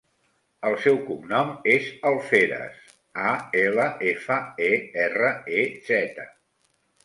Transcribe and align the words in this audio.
El 0.69 0.77
seu 0.85 0.95
cognom 1.09 1.51
és 1.73 1.89
Alferez: 2.13 2.81
a, 3.27 3.35
ela, 3.67 3.87
efa, 4.15 4.41
e, 4.73 4.73
erra, 5.07 5.33
e, 5.63 5.67
zeta. 5.95 6.31